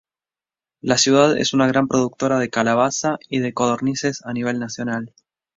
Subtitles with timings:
[0.81, 5.13] La ciudad es una gran productora de calabaza y de codornices a nivel nacional.